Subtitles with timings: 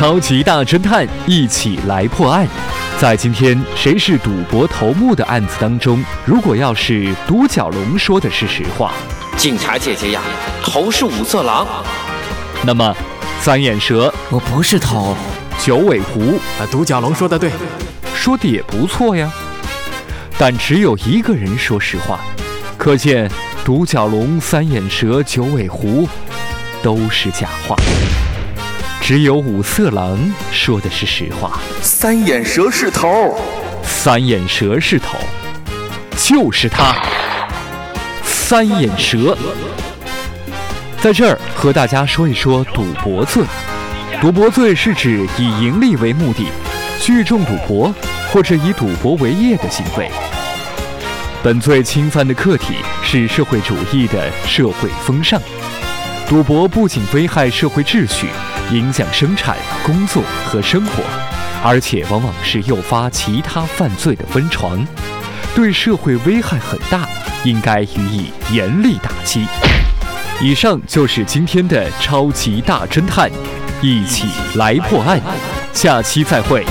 [0.00, 2.48] 超级大侦探一起来破案。
[2.98, 8.94] 在今天谁是赌博头目的案子当中，如果要是独角龙说的是实话，
[9.36, 10.22] 警察姐姐呀，
[10.62, 11.66] 头是五色狼，
[12.64, 12.96] 那么
[13.42, 15.14] 三眼蛇、我不是头，
[15.58, 16.40] 九尾狐。
[16.58, 17.50] 啊，独角龙说的对，
[18.14, 19.30] 说的也不错呀。
[20.38, 22.20] 但只有一个人说实话，
[22.78, 23.30] 可见
[23.66, 26.08] 独角龙、三眼蛇、九尾狐
[26.82, 27.76] 都是假话。
[29.00, 30.18] 只有五色狼
[30.52, 33.36] 说的是实话，三眼蛇是头，
[33.82, 35.18] 三眼蛇是头，
[36.16, 36.94] 就是他，
[38.22, 39.36] 三眼蛇。
[41.00, 43.42] 在这儿和大家说一说赌博罪。
[44.20, 46.46] 赌博罪是指以盈利为目的，
[47.00, 47.92] 聚众赌博
[48.30, 50.08] 或者以赌博为业的行为。
[51.42, 55.40] 本罪侵犯的客体是社会主义的社会风尚。
[56.28, 58.28] 赌博不仅危害社会秩序，
[58.72, 61.02] 影响生产、工作和生活，
[61.64, 64.86] 而且往往是诱发其他犯罪的温床，
[65.54, 67.08] 对社会危害很大，
[67.42, 69.46] 应该予以严厉打击。
[70.40, 73.28] 以上就是今天的超级大侦探，
[73.82, 75.20] 一起来破案，
[75.72, 76.64] 下期再会。